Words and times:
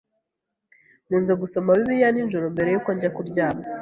Nkunze 1.05 1.33
gusoma 1.41 1.69
Bibiliya 1.77 2.09
nijoro 2.13 2.45
mbere 2.53 2.69
yuko 2.69 2.89
njya 2.95 3.09
kuryama. 3.15 3.63